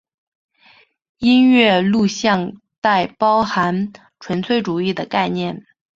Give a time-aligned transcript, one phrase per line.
[1.19, 5.63] 音乐录像带包含纯粹主义的概念。